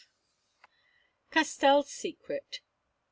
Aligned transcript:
CASTELL'S 1.29 1.91
SECRET. 1.91 2.61